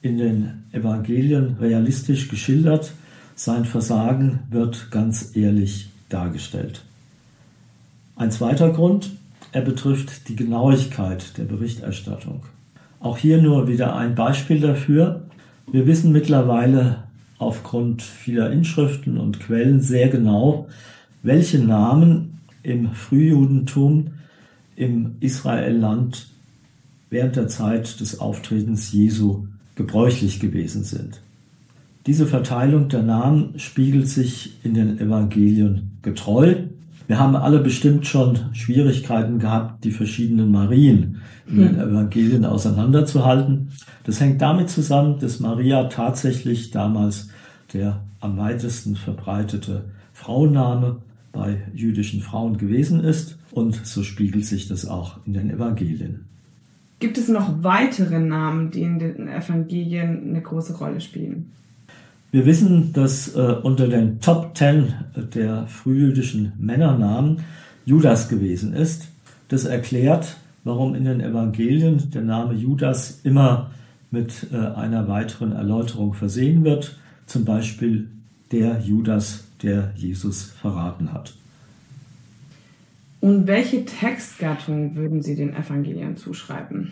in 0.02 0.18
den 0.18 0.64
Evangelien 0.72 1.58
realistisch 1.60 2.28
geschildert, 2.28 2.94
sein 3.36 3.66
Versagen 3.66 4.40
wird 4.50 4.92
ganz 4.92 5.36
ehrlich 5.36 5.90
dargestellt. 6.10 6.84
Ein 8.16 8.32
zweiter 8.32 8.72
Grund, 8.72 9.12
er 9.52 9.62
betrifft 9.62 10.30
die 10.30 10.36
Genauigkeit 10.36 11.38
der 11.38 11.44
Berichterstattung. 11.44 12.44
Auch 13.00 13.18
hier 13.18 13.42
nur 13.42 13.68
wieder 13.68 13.96
ein 13.96 14.16
Beispiel 14.16 14.60
dafür. 14.60 15.24
Wir 15.72 15.86
wissen 15.86 16.12
mittlerweile 16.12 17.04
aufgrund 17.38 18.02
vieler 18.02 18.52
Inschriften 18.52 19.18
und 19.18 19.40
Quellen 19.40 19.82
sehr 19.82 20.10
genau, 20.10 20.68
welche 21.24 21.60
Namen 21.60 22.40
im 22.66 22.92
Frühjudentum 22.92 24.08
im 24.76 25.16
Israelland 25.20 26.28
während 27.10 27.36
der 27.36 27.48
Zeit 27.48 28.00
des 28.00 28.20
Auftretens 28.20 28.92
Jesu 28.92 29.48
gebräuchlich 29.76 30.40
gewesen 30.40 30.84
sind. 30.84 31.22
Diese 32.08 32.26
Verteilung 32.28 32.90
der 32.90 33.04
Namen 33.04 33.58
spiegelt 33.58 34.08
sich 34.08 34.54
in 34.64 34.74
den 34.74 35.00
Evangelien 35.00 35.98
getreu. 36.02 36.56
Wir 37.08 37.20
haben 37.20 37.36
alle 37.36 37.60
bestimmt 37.60 38.08
schon 38.08 38.54
Schwierigkeiten 38.54 39.40
gehabt, 39.40 39.84
die 39.84 39.92
verschiedenen 39.92 40.52
Marien 40.52 41.22
in 41.48 41.58
den. 41.58 41.80
Evangelien 41.80 42.46
auseinanderzuhalten. 42.46 43.70
Das 44.04 44.20
hängt 44.20 44.42
damit 44.42 44.70
zusammen, 44.70 45.20
dass 45.20 45.40
Maria 45.40 45.86
tatsächlich 45.86 46.72
damals 46.72 47.30
der 47.74 48.02
am 48.20 48.38
weitesten 48.38 48.96
verbreitete 48.96 49.86
Frauenname 50.14 50.98
bei 51.36 51.62
jüdischen 51.74 52.22
Frauen 52.22 52.58
gewesen 52.58 53.04
ist 53.04 53.38
und 53.52 53.86
so 53.86 54.04
spiegelt 54.04 54.46
sich 54.46 54.68
das 54.68 54.88
auch 54.88 55.18
in 55.26 55.34
den 55.34 55.52
Evangelien. 55.52 56.26
Gibt 57.00 57.18
es 57.18 57.28
noch 57.28 57.64
weitere 57.64 58.20
Namen, 58.20 58.72
die 58.72 58.82
in 58.82 59.00
den 59.00 59.28
Evangelien 59.28 60.30
eine 60.30 60.42
große 60.42 60.78
Rolle 60.78 61.02
spielen? 61.02 61.52
Wir 62.32 62.46
wissen, 62.46 62.92
dass 62.94 63.36
äh, 63.36 63.56
unter 63.64 63.88
den 63.88 64.20
Top 64.20 64.56
Ten 64.56 64.94
der 65.34 65.68
frühjüdischen 65.68 66.54
Männernamen 66.58 67.40
Judas 67.86 68.30
gewesen 68.30 68.74
ist. 68.74 69.08
Das 69.48 69.66
erklärt, 69.66 70.38
warum 70.64 70.96
in 70.96 71.06
den 71.06 71.22
Evangelien 71.22 72.10
der 72.12 72.24
Name 72.24 72.54
Judas 72.54 73.22
immer 73.24 73.72
mit 74.12 74.48
äh, 74.52 74.58
einer 74.58 75.08
weiteren 75.08 75.52
Erläuterung 75.52 76.14
versehen 76.14 76.64
wird. 76.64 76.98
Zum 77.26 77.46
Beispiel 77.46 78.10
der 78.52 78.82
Judas, 78.82 79.45
der 79.64 79.94
Jesus 79.96 80.44
verraten 80.44 81.14
hat. 81.14 81.34
Und 83.22 83.48
welche 83.48 83.86
Textgattung 83.86 84.96
würden 84.96 85.22
Sie 85.22 85.36
den 85.36 85.56
Evangelien 85.56 86.16
zuschreiben? 86.18 86.92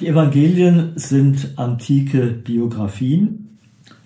Die 0.00 0.08
Evangelien 0.08 0.92
sind 0.96 1.52
antike 1.56 2.26
Biografien. 2.26 3.56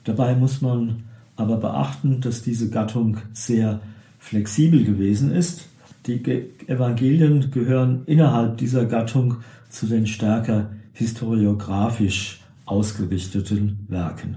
Dabei 0.04 0.34
muss 0.34 0.60
man 0.60 1.04
aber 1.36 1.56
beachten, 1.56 2.20
dass 2.20 2.42
diese 2.42 2.70
Gattung 2.70 3.16
sehr 3.32 3.80
flexibel 4.18 4.84
gewesen 4.84 5.32
ist. 5.32 5.66
Die 6.06 6.22
Evangelien 6.66 7.50
gehören 7.50 8.02
innerhalb 8.06 8.58
dieser 8.58 8.84
Gattung 8.84 9.36
zu 9.68 9.86
den 9.86 10.06
stärker 10.06 10.70
historiografisch 10.92 12.40
ausgerichteten 12.66 13.78
Werken. 13.88 14.36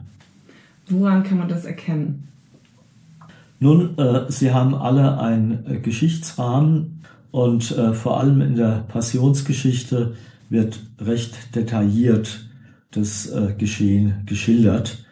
Woran 0.90 1.24
kann 1.24 1.38
man 1.38 1.50
das 1.50 1.66
erkennen? 1.66 2.28
Nun, 3.60 3.98
äh, 3.98 4.26
sie 4.30 4.52
haben 4.52 4.76
alle 4.76 5.20
einen 5.20 5.66
äh, 5.66 5.80
Geschichtsrahmen 5.80 7.04
und 7.32 7.72
äh, 7.78 7.94
vor 7.94 8.20
allem 8.20 8.42
in 8.42 8.56
der 8.56 8.86
Passionsgeschichte 8.88 10.16
wird 10.50 10.80
recht 11.00 11.56
detailliert 11.56 12.50
das 12.92 13.30
äh, 13.30 13.54
Geschehen 13.58 14.24
geschildert. 14.26 15.04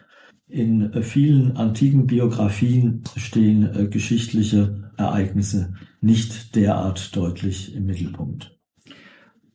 In 0.48 0.92
äh, 0.92 1.02
vielen 1.02 1.56
antiken 1.56 2.06
Biografien 2.06 3.02
stehen 3.16 3.74
äh, 3.74 3.86
geschichtliche 3.88 4.90
Ereignisse 4.96 5.74
nicht 6.00 6.54
derart 6.54 7.16
deutlich 7.16 7.74
im 7.74 7.86
Mittelpunkt. 7.86 8.56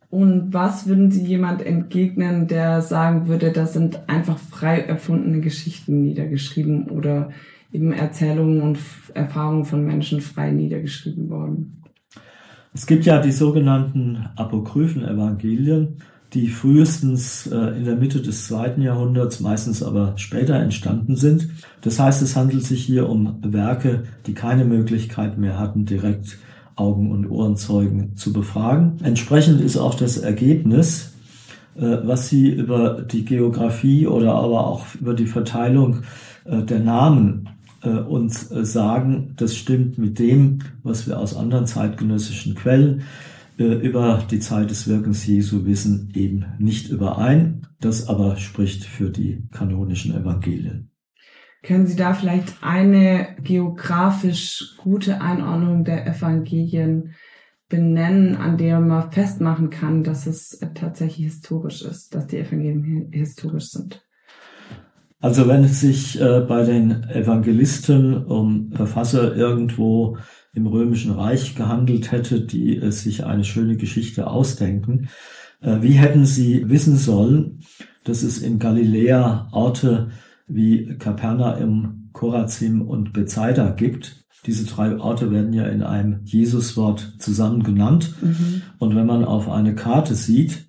Und 0.10 0.53
was 0.53 0.88
würden 0.88 1.12
Sie 1.12 1.24
jemand 1.24 1.62
entgegnen, 1.62 2.48
der 2.48 2.82
sagen 2.82 3.27
würde, 3.27 3.51
das 3.51 3.74
sind 3.74 4.08
einfach 4.08 4.38
frei 4.38 4.79
erfundene 4.79 5.41
Geschichten 5.41 6.01
niedergeschrieben 6.01 6.89
oder 6.89 7.32
eben 7.77 7.93
Erzählungen 7.93 8.62
und 8.62 8.79
Erfahrungen 9.13 9.65
von 9.65 9.86
Menschen 9.86 10.19
frei 10.19 10.51
niedergeschrieben 10.51 11.29
worden. 11.29 11.84
Es 12.74 12.88
gibt 12.88 13.05
ja 13.05 13.22
die 13.22 13.31
sogenannten 13.31 14.29
apokryphen 14.36 15.05
Evangelien, 15.05 15.98
die 16.34 16.48
frühestens 16.48 17.48
äh, 17.48 17.77
in 17.77 17.86
der 17.86 17.96
Mitte 17.96 18.22
des 18.22 18.48
zweiten 18.48 18.81
Jahrhunderts, 18.81 19.39
meistens 19.39 19.81
aber 19.81 20.13
später 20.17 20.55
entstanden 20.55 21.15
sind. 21.15 21.50
Das 21.81 22.00
heißt, 22.00 22.22
es 22.22 22.36
handelt 22.36 22.63
sich 22.63 22.84
hier 22.84 23.07
um 23.07 23.39
Werke, 23.43 24.03
die 24.25 24.34
keine 24.34 24.65
Möglichkeit 24.65 25.38
mehr 25.38 25.60
hatten, 25.60 25.86
direkt 25.86 26.38
Augen- 26.75 27.12
und 27.12 27.29
Ohrenzeugen 27.29 28.17
zu 28.17 28.34
befragen. 28.34 28.98
Entsprechend 29.03 29.62
ist 29.62 29.77
auch 29.77 29.96
das 29.96 30.17
Ergebnis, 30.17 31.13
äh, 31.75 31.98
was 32.03 32.27
Sie 32.27 32.50
über 32.50 33.01
die 33.01 33.24
Geografie 33.24 34.07
oder 34.07 34.34
aber 34.34 34.67
auch 34.67 34.86
über 35.00 35.13
die 35.13 35.27
Verteilung 35.27 36.01
äh, 36.46 36.63
der 36.63 36.79
Namen 36.79 37.50
uns 37.89 38.51
äh, 38.51 38.65
sagen, 38.65 39.34
das 39.38 39.56
stimmt 39.56 39.98
mit 39.98 40.20
dem, 40.20 40.60
was 40.84 41.08
wir 41.08 41.20
aus 41.20 41.36
anderen 41.36 41.65
zeitgenössischen 41.65 42.56
Quellen 42.56 43.03
äh, 43.58 43.63
über 43.63 44.24
die 44.29 44.39
Zeit 44.39 44.70
des 44.70 44.88
Wirkens 44.88 45.25
Jesu 45.25 45.65
wissen, 45.65 46.12
eben 46.13 46.46
nicht 46.60 46.89
überein. 46.89 47.67
Das 47.79 48.08
aber 48.08 48.38
spricht 48.38 48.84
für 48.84 49.10
die 49.10 49.48
kanonischen 49.51 50.15
Evangelien. 50.15 50.91
Können 51.63 51.88
Sie 51.88 51.96
da 51.96 52.13
vielleicht 52.13 52.56
eine 52.62 53.36
geografisch 53.41 54.75
gute 54.77 55.22
Einordnung 55.22 55.84
der 55.84 56.08
Evangelien 56.08 57.15
benennen, 57.67 58.36
an 58.36 58.58
der 58.58 58.79
man 58.79 59.12
festmachen 59.12 59.70
kann, 59.70 60.03
dass 60.03 60.27
es 60.27 60.60
tatsächlich 60.75 61.25
historisch 61.25 61.82
ist, 61.82 62.15
dass 62.15 62.27
die 62.27 62.38
Evangelien 62.38 63.12
historisch 63.12 63.70
sind? 63.70 64.07
Also 65.19 65.47
wenn 65.47 65.63
es 65.63 65.81
sich 65.81 66.21
äh, 66.21 66.41
bei 66.41 66.63
den 66.63 67.03
Evangelisten 67.09 68.25
um 68.25 68.71
Verfasser 68.71 69.36
irgendwo 69.36 70.17
im 70.53 70.67
Römischen 70.67 71.12
Reich 71.12 71.55
gehandelt 71.55 72.12
hätte, 72.12 72.41
die 72.41 72.77
äh, 72.77 72.91
sich 72.91 73.25
eine 73.25 73.43
schöne 73.43 73.77
Geschichte 73.77 74.27
ausdenken, 74.27 75.09
Äh, 75.59 75.81
wie 75.81 75.93
hätten 75.93 76.25
sie 76.25 76.69
wissen 76.69 76.97
sollen, 76.97 77.63
dass 78.03 78.24
es 78.24 78.38
in 78.38 78.59
Galiläa 78.59 79.50
Orte 79.51 80.12
wie 80.47 80.97
Kapernaum, 81.00 82.09
Korazim 82.13 82.81
und 82.81 83.12
Bethsaida 83.12 83.71
gibt? 83.71 84.24
Diese 84.45 84.65
drei 84.65 84.97
Orte 84.97 85.31
werden 85.31 85.53
ja 85.53 85.65
in 85.65 85.81
einem 85.81 86.21
Jesuswort 86.24 87.15
zusammen 87.19 87.63
genannt. 87.63 88.13
Mhm. 88.21 88.62
Und 88.77 88.95
wenn 88.95 89.07
man 89.07 89.25
auf 89.25 89.50
eine 89.50 89.74
Karte 89.74 90.13
sieht, 90.13 90.66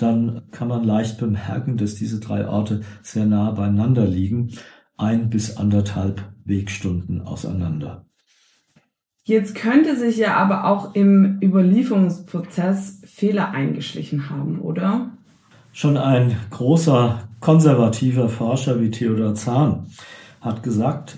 dann 0.00 0.42
kann 0.50 0.68
man 0.68 0.84
leicht 0.84 1.18
bemerken, 1.18 1.76
dass 1.76 1.94
diese 1.94 2.20
drei 2.20 2.48
Orte 2.48 2.82
sehr 3.02 3.26
nah 3.26 3.50
beieinander 3.50 4.06
liegen, 4.06 4.52
ein 4.96 5.30
bis 5.30 5.56
anderthalb 5.56 6.22
Wegstunden 6.44 7.22
auseinander. 7.22 8.04
Jetzt 9.24 9.54
könnte 9.54 9.96
sich 9.96 10.16
ja 10.16 10.36
aber 10.36 10.64
auch 10.64 10.94
im 10.94 11.38
Überlieferungsprozess 11.42 13.02
Fehler 13.04 13.50
eingeschlichen 13.52 14.30
haben, 14.30 14.60
oder? 14.60 15.10
Schon 15.72 15.96
ein 15.96 16.36
großer 16.50 17.28
konservativer 17.38 18.28
Forscher 18.28 18.80
wie 18.80 18.90
Theodor 18.90 19.34
Zahn 19.34 19.86
hat 20.40 20.62
gesagt, 20.62 21.16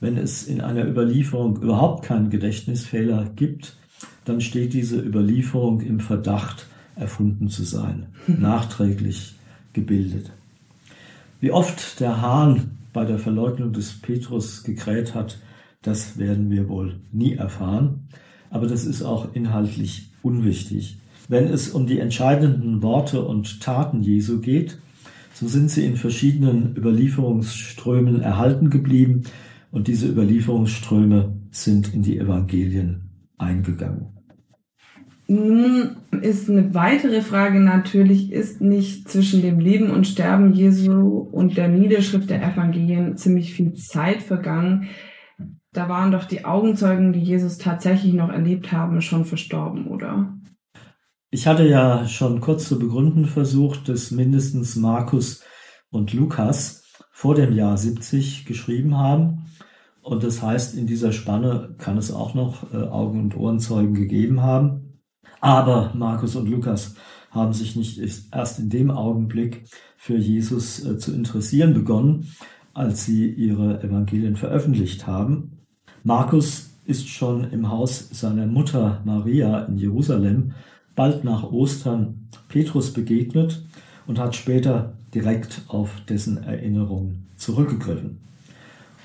wenn 0.00 0.16
es 0.16 0.46
in 0.46 0.60
einer 0.60 0.86
Überlieferung 0.86 1.62
überhaupt 1.62 2.04
keinen 2.04 2.30
Gedächtnisfehler 2.30 3.30
gibt, 3.36 3.76
dann 4.24 4.40
steht 4.40 4.72
diese 4.72 4.98
Überlieferung 5.00 5.80
im 5.80 6.00
Verdacht, 6.00 6.66
erfunden 6.96 7.48
zu 7.48 7.64
sein, 7.64 8.06
nachträglich 8.26 9.34
gebildet. 9.72 10.32
Wie 11.40 11.50
oft 11.50 12.00
der 12.00 12.20
Hahn 12.20 12.78
bei 12.92 13.04
der 13.04 13.18
Verleugnung 13.18 13.72
des 13.72 14.00
Petrus 14.00 14.62
gekräht 14.62 15.14
hat, 15.14 15.38
das 15.82 16.18
werden 16.18 16.50
wir 16.50 16.68
wohl 16.68 17.00
nie 17.12 17.34
erfahren, 17.34 18.08
aber 18.50 18.66
das 18.66 18.84
ist 18.84 19.02
auch 19.02 19.34
inhaltlich 19.34 20.10
unwichtig. 20.22 20.98
Wenn 21.28 21.46
es 21.48 21.70
um 21.70 21.86
die 21.86 21.98
entscheidenden 21.98 22.82
Worte 22.82 23.22
und 23.24 23.60
Taten 23.60 24.02
Jesu 24.02 24.40
geht, 24.40 24.78
so 25.34 25.48
sind 25.48 25.70
sie 25.70 25.84
in 25.84 25.96
verschiedenen 25.96 26.76
Überlieferungsströmen 26.76 28.20
erhalten 28.22 28.70
geblieben 28.70 29.24
und 29.72 29.88
diese 29.88 30.06
Überlieferungsströme 30.06 31.34
sind 31.50 31.92
in 31.92 32.02
die 32.02 32.18
Evangelien 32.18 33.10
eingegangen. 33.36 34.13
Nun 35.26 35.96
ist 36.20 36.50
eine 36.50 36.74
weitere 36.74 37.22
Frage 37.22 37.60
natürlich, 37.60 38.30
ist 38.30 38.60
nicht 38.60 39.08
zwischen 39.08 39.40
dem 39.40 39.58
Leben 39.58 39.90
und 39.90 40.06
Sterben 40.06 40.52
Jesu 40.52 41.18
und 41.18 41.56
der 41.56 41.68
Niederschrift 41.68 42.28
der 42.28 42.42
Evangelien 42.42 43.16
ziemlich 43.16 43.54
viel 43.54 43.72
Zeit 43.74 44.22
vergangen? 44.22 44.88
Da 45.72 45.88
waren 45.88 46.12
doch 46.12 46.24
die 46.24 46.44
Augenzeugen, 46.44 47.12
die 47.12 47.22
Jesus 47.22 47.58
tatsächlich 47.58 48.12
noch 48.12 48.28
erlebt 48.28 48.70
haben, 48.70 49.00
schon 49.00 49.24
verstorben, 49.24 49.86
oder? 49.86 50.34
Ich 51.30 51.48
hatte 51.48 51.66
ja 51.66 52.06
schon 52.06 52.40
kurz 52.40 52.68
zu 52.68 52.78
begründen 52.78 53.24
versucht, 53.24 53.88
dass 53.88 54.12
mindestens 54.12 54.76
Markus 54.76 55.42
und 55.90 56.12
Lukas 56.12 56.84
vor 57.10 57.34
dem 57.34 57.52
Jahr 57.52 57.76
70 57.76 58.44
geschrieben 58.44 58.98
haben. 58.98 59.46
Und 60.02 60.22
das 60.22 60.42
heißt, 60.42 60.76
in 60.76 60.86
dieser 60.86 61.12
Spanne 61.12 61.74
kann 61.78 61.96
es 61.96 62.12
auch 62.12 62.34
noch 62.34 62.72
äh, 62.72 62.76
Augen- 62.76 63.20
und 63.20 63.36
Ohrenzeugen 63.36 63.94
gegeben 63.94 64.42
haben. 64.42 64.83
Aber 65.44 65.92
Markus 65.92 66.36
und 66.36 66.48
Lukas 66.48 66.94
haben 67.30 67.52
sich 67.52 67.76
nicht 67.76 68.00
erst 68.32 68.58
in 68.60 68.70
dem 68.70 68.90
Augenblick 68.90 69.64
für 69.98 70.16
Jesus 70.16 70.82
äh, 70.82 70.96
zu 70.96 71.12
interessieren 71.12 71.74
begonnen, 71.74 72.30
als 72.72 73.04
sie 73.04 73.26
ihre 73.28 73.82
Evangelien 73.82 74.36
veröffentlicht 74.36 75.06
haben. 75.06 75.58
Markus 76.02 76.70
ist 76.86 77.10
schon 77.10 77.44
im 77.52 77.68
Haus 77.68 78.08
seiner 78.10 78.46
Mutter 78.46 79.02
Maria 79.04 79.66
in 79.66 79.76
Jerusalem 79.76 80.52
bald 80.96 81.24
nach 81.24 81.42
Ostern 81.42 82.30
Petrus 82.48 82.94
begegnet 82.94 83.62
und 84.06 84.18
hat 84.18 84.34
später 84.34 84.94
direkt 85.12 85.60
auf 85.68 85.90
dessen 86.08 86.42
Erinnerungen 86.42 87.26
zurückgegriffen. 87.36 88.18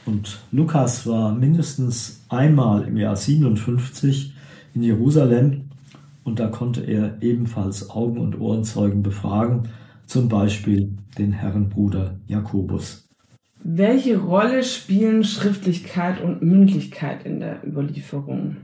Und 0.06 0.40
Lukas 0.54 1.06
war 1.06 1.36
mindestens 1.36 2.22
einmal 2.30 2.88
im 2.88 2.96
Jahr 2.96 3.18
57 3.18 4.36
in 4.74 4.84
Jerusalem 4.84 5.69
und 6.30 6.40
da 6.40 6.48
konnte 6.48 6.82
er 6.82 7.18
ebenfalls 7.22 7.90
Augen- 7.90 8.20
und 8.20 8.40
Ohrenzeugen 8.40 9.02
befragen, 9.02 9.70
zum 10.06 10.30
Beispiel 10.30 10.92
den 11.18 11.32
Herrenbruder 11.32 12.20
Jakobus. 12.28 13.08
Welche 13.64 14.20
Rolle 14.20 14.64
spielen 14.64 15.24
Schriftlichkeit 15.24 16.22
und 16.22 16.44
Mündlichkeit 16.44 17.26
in 17.26 17.40
der 17.40 17.66
Überlieferung? 17.68 18.58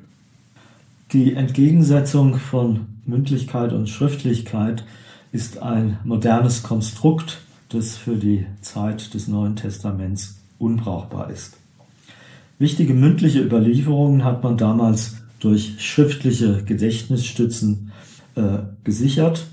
Die 1.11 1.33
Entgegensetzung 1.33 2.35
von 2.35 2.85
Mündlichkeit 3.05 3.73
und 3.73 3.89
Schriftlichkeit 3.89 4.85
ist 5.31 5.61
ein 5.63 5.97
modernes 6.03 6.61
Konstrukt, 6.61 7.41
das 7.69 7.97
für 7.97 8.15
die 8.15 8.45
Zeit 8.61 9.15
des 9.15 9.27
Neuen 9.27 9.55
Testaments 9.55 10.39
unbrauchbar 10.59 11.31
ist. 11.31 11.57
Wichtige 12.59 12.93
mündliche 12.93 13.41
Überlieferungen 13.41 14.23
hat 14.23 14.43
man 14.43 14.55
damals 14.55 15.24
durch 15.45 15.75
schriftliche 15.77 16.63
Gedächtnisstützen 16.63 17.91
äh, 18.33 18.57
gesichert 18.83 19.45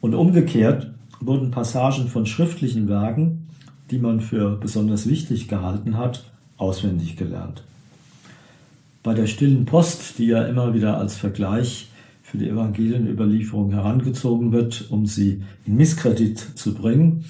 und 0.00 0.14
umgekehrt 0.14 0.92
wurden 1.18 1.50
Passagen 1.50 2.06
von 2.06 2.24
schriftlichen 2.24 2.88
Werken, 2.88 3.48
die 3.90 3.98
man 3.98 4.20
für 4.20 4.56
besonders 4.56 5.08
wichtig 5.08 5.48
gehalten 5.48 5.98
hat, 5.98 6.24
auswendig 6.56 7.16
gelernt. 7.16 7.64
Bei 9.02 9.12
der 9.12 9.26
stillen 9.26 9.64
Post, 9.64 10.18
die 10.18 10.26
ja 10.26 10.44
immer 10.44 10.72
wieder 10.72 10.98
als 10.98 11.16
Vergleich 11.16 11.88
für 12.22 12.38
die 12.38 12.48
Evangelienüberlieferung 12.48 13.72
herangezogen 13.72 14.52
wird, 14.52 14.86
um 14.90 15.06
sie 15.06 15.42
in 15.66 15.76
Misskredit 15.76 16.38
zu 16.38 16.74
bringen, 16.74 17.24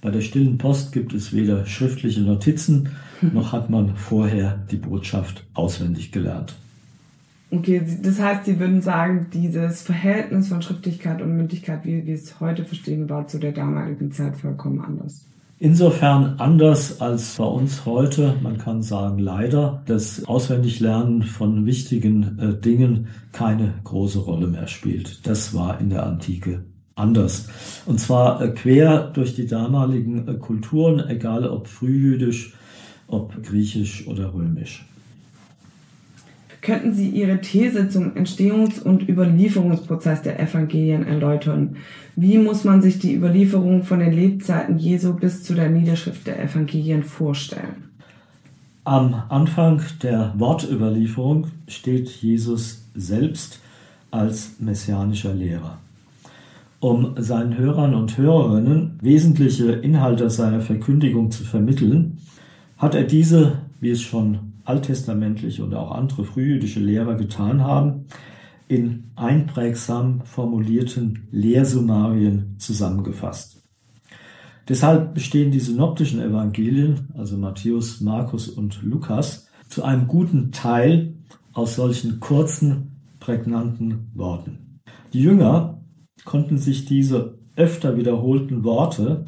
bei 0.00 0.10
der 0.10 0.22
stillen 0.22 0.56
Post 0.56 0.92
gibt 0.92 1.12
es 1.12 1.34
weder 1.34 1.66
schriftliche 1.66 2.22
Notizen, 2.22 2.88
noch 3.20 3.52
hat 3.52 3.68
man 3.68 3.96
vorher 3.96 4.64
die 4.70 4.76
Botschaft 4.76 5.44
auswendig 5.52 6.10
gelernt. 6.10 6.54
Okay, 7.56 7.82
das 8.02 8.20
heißt, 8.20 8.44
Sie 8.44 8.60
würden 8.60 8.82
sagen, 8.82 9.28
dieses 9.32 9.82
Verhältnis 9.82 10.48
von 10.48 10.60
Schriftlichkeit 10.60 11.22
und 11.22 11.36
Mündlichkeit, 11.36 11.84
wie 11.84 12.06
wir 12.06 12.14
es 12.14 12.38
heute 12.38 12.64
verstehen, 12.64 13.08
war 13.08 13.26
zu 13.28 13.38
der 13.38 13.52
damaligen 13.52 14.12
Zeit 14.12 14.36
vollkommen 14.36 14.80
anders. 14.80 15.24
Insofern 15.58 16.38
anders 16.38 17.00
als 17.00 17.36
bei 17.36 17.44
uns 17.44 17.86
heute, 17.86 18.34
man 18.42 18.58
kann 18.58 18.82
sagen 18.82 19.18
leider, 19.18 19.82
dass 19.86 20.26
Auswendiglernen 20.26 21.22
von 21.22 21.64
wichtigen 21.64 22.38
äh, 22.38 22.60
Dingen 22.60 23.08
keine 23.32 23.72
große 23.84 24.18
Rolle 24.18 24.48
mehr 24.48 24.66
spielt. 24.66 25.26
Das 25.26 25.54
war 25.54 25.80
in 25.80 25.88
der 25.88 26.04
Antike 26.04 26.64
anders. 26.94 27.48
Und 27.86 28.00
zwar 28.00 28.42
äh, 28.42 28.48
quer 28.48 29.10
durch 29.14 29.34
die 29.34 29.46
damaligen 29.46 30.28
äh, 30.28 30.34
Kulturen, 30.34 31.08
egal 31.08 31.48
ob 31.48 31.68
frühjüdisch, 31.68 32.52
ob 33.06 33.42
griechisch 33.42 34.06
oder 34.06 34.34
römisch. 34.34 34.84
Könnten 36.66 36.92
Sie 36.92 37.10
Ihre 37.10 37.40
These 37.40 37.88
zum 37.90 38.14
Entstehungs- 38.14 38.82
und 38.82 39.08
Überlieferungsprozess 39.08 40.22
der 40.22 40.40
Evangelien 40.40 41.06
erläutern? 41.06 41.76
Wie 42.16 42.38
muss 42.38 42.64
man 42.64 42.82
sich 42.82 42.98
die 42.98 43.14
Überlieferung 43.14 43.84
von 43.84 44.00
den 44.00 44.12
Lebzeiten 44.12 44.76
Jesu 44.76 45.12
bis 45.14 45.44
zu 45.44 45.54
der 45.54 45.70
Niederschrift 45.70 46.26
der 46.26 46.42
Evangelien 46.42 47.04
vorstellen? 47.04 47.84
Am 48.82 49.14
Anfang 49.28 49.80
der 50.02 50.34
Wortüberlieferung 50.38 51.46
steht 51.68 52.08
Jesus 52.08 52.82
selbst 52.96 53.60
als 54.10 54.56
messianischer 54.58 55.34
Lehrer. 55.34 55.78
Um 56.80 57.14
seinen 57.16 57.56
Hörern 57.56 57.94
und 57.94 58.18
Hörerinnen 58.18 58.98
wesentliche 59.00 59.70
Inhalte 59.70 60.30
seiner 60.30 60.62
Verkündigung 60.62 61.30
zu 61.30 61.44
vermitteln, 61.44 62.18
hat 62.76 62.96
er 62.96 63.04
diese, 63.04 63.58
wie 63.80 63.90
es 63.90 64.02
schon 64.02 64.45
alttestamentliche 64.66 65.64
und 65.64 65.74
auch 65.74 65.92
andere 65.92 66.24
frühjüdische 66.24 66.80
Lehrer 66.80 67.14
getan 67.14 67.62
haben, 67.62 68.06
in 68.68 69.10
einprägsam 69.14 70.22
formulierten 70.24 71.28
Lehrsummarien 71.30 72.56
zusammengefasst. 72.58 73.62
Deshalb 74.68 75.14
bestehen 75.14 75.52
die 75.52 75.60
synoptischen 75.60 76.20
Evangelien, 76.20 77.08
also 77.14 77.36
Matthäus, 77.38 78.00
Markus 78.00 78.48
und 78.48 78.82
Lukas, 78.82 79.48
zu 79.68 79.84
einem 79.84 80.08
guten 80.08 80.50
Teil 80.50 81.14
aus 81.52 81.76
solchen 81.76 82.18
kurzen, 82.18 82.96
prägnanten 83.20 84.10
Worten. 84.14 84.80
Die 85.12 85.22
Jünger 85.22 85.80
konnten 86.24 86.58
sich 86.58 86.84
diese 86.84 87.38
öfter 87.54 87.96
wiederholten 87.96 88.64
Worte 88.64 89.24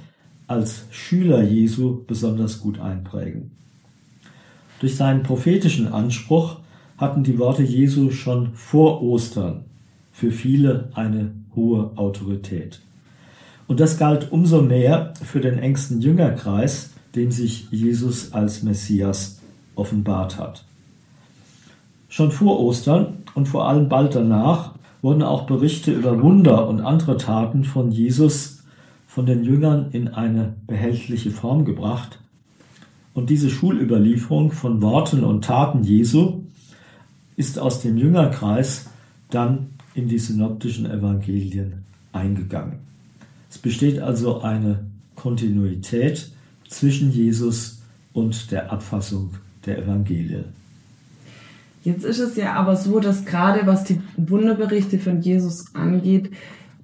als 0.48 0.86
Schüler 0.90 1.42
Jesu 1.42 2.04
besonders 2.06 2.60
gut 2.60 2.80
einprägen. 2.80 3.52
Durch 4.80 4.96
seinen 4.96 5.22
prophetischen 5.22 5.92
Anspruch 5.92 6.56
hatten 6.96 7.24
die 7.24 7.38
Worte 7.38 7.62
Jesu 7.62 8.10
schon 8.10 8.54
vor 8.54 9.02
Ostern 9.02 9.64
für 10.12 10.32
viele 10.32 10.88
eine 10.94 11.32
hohe 11.54 11.92
Autorität. 11.96 12.80
Und 13.68 13.80
das 13.80 13.98
galt 13.98 14.32
umso 14.32 14.62
mehr 14.62 15.12
für 15.22 15.40
den 15.40 15.58
engsten 15.58 16.00
Jüngerkreis, 16.00 16.90
dem 17.14 17.30
sich 17.30 17.68
Jesus 17.70 18.32
als 18.32 18.62
Messias 18.62 19.40
offenbart 19.74 20.38
hat. 20.38 20.64
Schon 22.08 22.30
vor 22.32 22.58
Ostern 22.60 23.18
und 23.34 23.46
vor 23.46 23.68
allem 23.68 23.88
bald 23.88 24.14
danach 24.14 24.72
wurden 25.02 25.22
auch 25.22 25.46
Berichte 25.46 25.92
über 25.92 26.20
Wunder 26.22 26.66
und 26.68 26.80
andere 26.80 27.16
Taten 27.16 27.64
von 27.64 27.92
Jesus 27.92 28.62
von 29.06 29.26
den 29.26 29.44
Jüngern 29.44 29.90
in 29.92 30.08
eine 30.08 30.54
behältliche 30.66 31.30
Form 31.30 31.64
gebracht. 31.64 32.18
Und 33.18 33.30
diese 33.30 33.50
Schulüberlieferung 33.50 34.52
von 34.52 34.80
Worten 34.80 35.24
und 35.24 35.44
Taten 35.44 35.82
Jesu 35.82 36.44
ist 37.34 37.58
aus 37.58 37.82
dem 37.82 37.96
Jüngerkreis 37.96 38.90
dann 39.28 39.70
in 39.96 40.06
die 40.06 40.20
synoptischen 40.20 40.86
Evangelien 40.86 41.84
eingegangen. 42.12 42.78
Es 43.50 43.58
besteht 43.58 43.98
also 43.98 44.42
eine 44.42 44.86
Kontinuität 45.16 46.30
zwischen 46.68 47.10
Jesus 47.10 47.82
und 48.12 48.52
der 48.52 48.70
Abfassung 48.70 49.30
der 49.66 49.82
Evangelien. 49.82 50.44
Jetzt 51.82 52.04
ist 52.04 52.20
es 52.20 52.36
ja 52.36 52.54
aber 52.54 52.76
so, 52.76 53.00
dass 53.00 53.24
gerade 53.24 53.66
was 53.66 53.82
die 53.82 54.00
Wunderberichte 54.16 55.00
von 55.00 55.22
Jesus 55.22 55.74
angeht, 55.74 56.30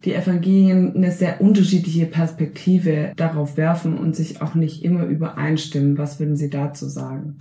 die 0.04 0.14
Evangelien 0.14 0.94
eine 0.94 1.10
sehr 1.10 1.40
unterschiedliche 1.40 2.06
Perspektive 2.06 3.12
darauf 3.16 3.56
werfen 3.56 3.98
und 3.98 4.14
sich 4.14 4.42
auch 4.42 4.54
nicht 4.54 4.84
immer 4.84 5.04
übereinstimmen. 5.04 5.98
Was 5.98 6.20
würden 6.20 6.36
Sie 6.36 6.50
dazu 6.50 6.88
sagen? 6.88 7.40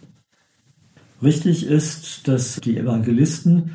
Richtig 1.22 1.66
ist, 1.66 2.28
dass 2.28 2.60
die 2.62 2.78
Evangelisten 2.78 3.72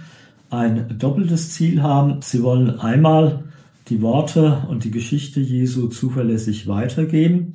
ein 0.50 0.98
doppeltes 0.98 1.50
Ziel 1.50 1.82
haben. 1.82 2.20
Sie 2.22 2.42
wollen 2.42 2.78
einmal 2.80 3.44
die 3.88 4.02
Worte 4.02 4.66
und 4.68 4.84
die 4.84 4.90
Geschichte 4.90 5.40
Jesu 5.40 5.88
zuverlässig 5.88 6.66
weitergeben, 6.66 7.54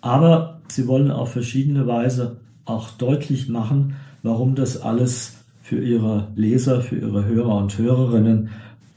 aber 0.00 0.60
sie 0.68 0.86
wollen 0.86 1.10
auf 1.10 1.32
verschiedene 1.32 1.86
Weise 1.86 2.36
auch 2.64 2.90
deutlich 2.90 3.48
machen, 3.48 3.96
warum 4.22 4.54
das 4.54 4.80
alles 4.80 5.34
für 5.62 5.82
ihre 5.82 6.28
Leser, 6.36 6.80
für 6.80 6.96
ihre 6.96 7.24
Hörer 7.24 7.56
und 7.56 7.76
Hörerinnen 7.78 8.50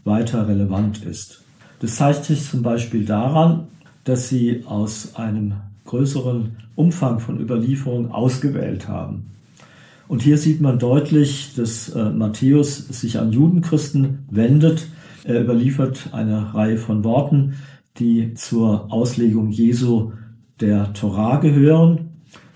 weiter 0.03 0.47
relevant 0.47 1.03
ist. 1.03 1.43
Das 1.79 1.95
zeigt 1.95 2.25
sich 2.25 2.43
zum 2.43 2.63
Beispiel 2.63 3.05
daran, 3.05 3.67
dass 4.03 4.29
sie 4.29 4.63
aus 4.65 5.15
einem 5.15 5.53
größeren 5.85 6.57
Umfang 6.75 7.19
von 7.19 7.39
Überlieferungen 7.39 8.11
ausgewählt 8.11 8.87
haben. 8.87 9.31
Und 10.07 10.21
hier 10.21 10.37
sieht 10.37 10.61
man 10.61 10.79
deutlich, 10.79 11.53
dass 11.55 11.89
äh, 11.89 12.09
Matthäus 12.09 12.77
sich 12.77 13.19
an 13.19 13.31
Judenchristen 13.31 14.19
wendet. 14.31 14.87
Er 15.25 15.41
überliefert 15.41 16.09
eine 16.13 16.53
Reihe 16.53 16.77
von 16.77 17.03
Worten, 17.03 17.55
die 17.99 18.33
zur 18.35 18.91
Auslegung 18.91 19.49
Jesu 19.49 20.13
der 20.61 20.93
Torah 20.93 21.37
gehören. 21.37 22.09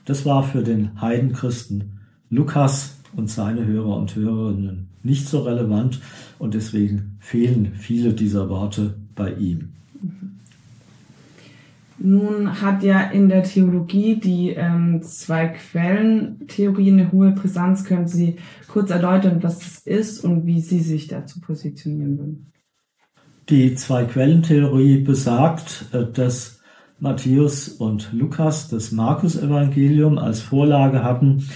Das 0.06 0.26
war 0.26 0.44
für 0.44 0.64
den 0.64 1.02
Heidenchristen 1.02 2.00
Lukas 2.30 2.98
und 3.16 3.30
seine 3.30 3.66
Hörer 3.66 3.98
und 3.98 4.16
Hörerinnen 4.16 4.88
nicht 5.04 5.28
so 5.28 5.42
relevant 5.42 6.00
und 6.40 6.54
deswegen 6.54 7.18
fehlen 7.20 7.74
viele 7.78 8.14
dieser 8.14 8.50
Worte 8.50 8.94
bei 9.16 9.34
ihm. 9.34 9.70
Nun 12.04 12.62
hat 12.62 12.82
ja 12.82 13.02
in 13.02 13.30
der 13.30 13.44
Theologie 13.44 14.20
die 14.20 14.50
ähm, 14.50 15.04
zwei 15.04 15.50
Quellentheorie 15.50 16.92
eine 16.92 17.12
hohe 17.12 17.32
Brisanz. 17.32 17.84
Können 17.84 18.08
Sie 18.08 18.38
kurz 18.68 18.90
erläutern, 18.90 19.44
was 19.44 19.60
das 19.60 19.80
ist 19.86 20.24
und 20.24 20.48
wie 20.48 20.62
Sie 20.62 20.80
sich 20.80 21.08
dazu 21.08 21.40
positionieren 21.40 22.18
würden? 22.18 22.52
Die 23.50 23.76
zwei 23.76 24.06
Quellentheorie 24.06 25.02
besagt, 25.02 25.86
äh, 25.92 26.06
dass 26.12 26.62
Matthäus 27.00 27.68
und 27.68 28.12
Lukas 28.14 28.70
das 28.70 28.92
Markus-Evangelium 28.92 30.18
als 30.18 30.42
Vorlage 30.42 31.04
hatten 31.04 31.48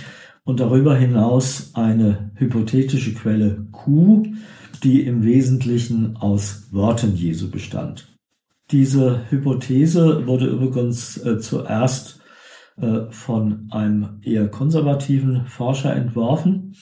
und 0.43 0.59
darüber 0.59 0.95
hinaus 0.95 1.71
eine 1.73 2.31
hypothetische 2.35 3.13
Quelle 3.15 3.65
Q, 3.71 4.27
die 4.83 5.05
im 5.05 5.23
Wesentlichen 5.23 6.17
aus 6.17 6.67
Worten 6.71 7.15
Jesu 7.15 7.49
bestand. 7.49 8.07
Diese 8.71 9.21
Hypothese 9.29 10.25
wurde 10.25 10.47
übrigens 10.47 11.17
äh, 11.17 11.39
zuerst 11.39 12.19
äh, 12.77 13.11
von 13.11 13.67
einem 13.71 14.19
eher 14.23 14.47
konservativen 14.47 15.45
Forscher 15.45 15.95
entworfen. 15.95 16.75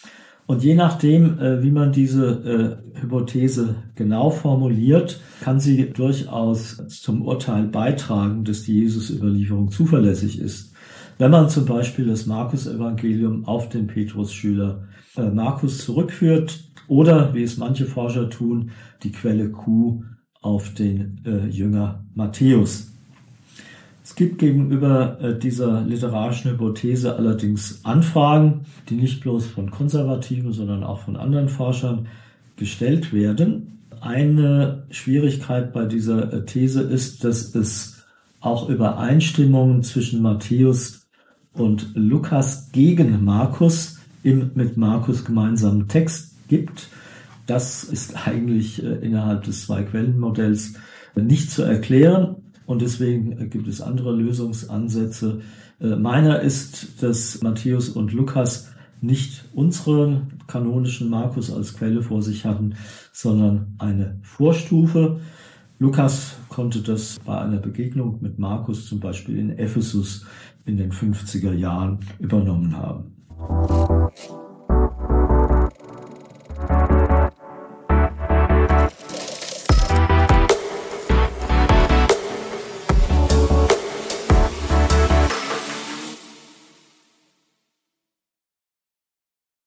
Und 0.45 0.63
je 0.63 0.75
nachdem, 0.75 1.39
äh, 1.39 1.61
wie 1.63 1.71
man 1.71 1.91
diese 1.91 2.79
äh, 2.95 3.01
Hypothese 3.01 3.75
genau 3.95 4.29
formuliert, 4.29 5.19
kann 5.41 5.59
sie 5.59 5.91
durchaus 5.91 6.81
zum 6.87 7.21
Urteil 7.21 7.67
beitragen, 7.67 8.43
dass 8.43 8.63
die 8.63 8.79
Jesus-Überlieferung 8.79 9.71
zuverlässig 9.71 10.39
ist. 10.39 10.73
Wenn 11.17 11.31
man 11.31 11.49
zum 11.49 11.65
Beispiel 11.65 12.07
das 12.07 12.25
Markus-Evangelium 12.25 13.45
auf 13.45 13.69
den 13.69 13.87
Petrus-Schüler 13.87 14.87
äh, 15.15 15.29
Markus 15.29 15.85
zurückführt 15.85 16.72
oder, 16.87 17.33
wie 17.33 17.43
es 17.43 17.57
manche 17.57 17.85
Forscher 17.85 18.29
tun, 18.29 18.71
die 19.03 19.11
Quelle 19.11 19.49
Q 19.49 20.03
auf 20.41 20.73
den 20.73 21.21
äh, 21.25 21.47
Jünger 21.47 22.03
Matthäus. 22.15 22.93
Es 24.03 24.15
gibt 24.15 24.37
gegenüber 24.37 25.17
äh, 25.21 25.39
dieser 25.39 25.81
literarischen 25.81 26.51
Hypothese 26.51 27.15
allerdings 27.15 27.85
Anfragen, 27.85 28.65
die 28.89 28.95
nicht 28.95 29.21
bloß 29.21 29.47
von 29.47 29.71
Konservativen, 29.71 30.51
sondern 30.51 30.83
auch 30.83 30.99
von 30.99 31.15
anderen 31.15 31.47
Forschern 31.47 32.07
gestellt 32.57 33.13
werden. 33.13 33.79
Eine 34.01 34.83
Schwierigkeit 34.89 35.71
bei 35.71 35.85
dieser 35.85 36.33
äh, 36.33 36.45
These 36.45 36.81
ist, 36.81 37.23
dass 37.23 37.55
es 37.55 38.03
auch 38.41 38.67
Übereinstimmungen 38.67 39.83
zwischen 39.83 40.21
Matthäus 40.21 41.07
und 41.53 41.91
Lukas 41.95 42.71
gegen 42.73 43.23
Markus 43.23 43.99
im 44.21 44.51
mit 44.55 44.75
Markus 44.75 45.23
gemeinsamen 45.23 45.87
Text 45.87 46.32
gibt. 46.47 46.89
Das 47.45 47.83
ist 47.83 48.27
eigentlich 48.27 48.83
äh, 48.83 48.95
innerhalb 49.05 49.43
des 49.43 49.65
Zwei-Quellen-Modells 49.65 50.73
nicht 51.15 51.51
zu 51.51 51.63
erklären 51.63 52.37
und 52.65 52.81
deswegen 52.81 53.49
gibt 53.49 53.67
es 53.67 53.81
andere 53.81 54.15
Lösungsansätze. 54.15 55.41
Äh, 55.81 55.95
meiner 55.95 56.41
ist, 56.41 57.03
dass 57.03 57.41
Matthäus 57.41 57.89
und 57.89 58.13
Lukas 58.13 58.69
nicht 59.01 59.43
unseren 59.53 60.33
kanonischen 60.47 61.09
Markus 61.09 61.51
als 61.51 61.75
Quelle 61.75 62.01
vor 62.01 62.21
sich 62.21 62.45
hatten, 62.45 62.75
sondern 63.11 63.75
eine 63.77 64.17
Vorstufe. 64.21 65.19
Lukas 65.79 66.35
konnte 66.47 66.81
das 66.81 67.19
bei 67.25 67.37
einer 67.37 67.57
Begegnung 67.57 68.19
mit 68.21 68.39
Markus 68.39 68.87
zum 68.87 69.01
Beispiel 69.01 69.37
in 69.37 69.57
Ephesus 69.57 70.25
in 70.65 70.77
den 70.77 70.93
50er 70.93 71.53
Jahren 71.53 71.99
übernommen 72.19 72.77
haben. 72.77 73.11